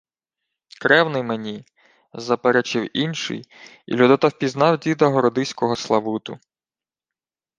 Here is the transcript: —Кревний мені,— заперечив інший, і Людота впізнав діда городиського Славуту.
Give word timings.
—Кревний 0.81 1.23
мені,— 1.23 1.65
заперечив 2.13 2.97
інший, 2.97 3.51
і 3.85 3.93
Людота 3.93 4.27
впізнав 4.27 4.79
діда 4.79 5.07
городиського 5.07 5.75
Славуту. 5.75 6.39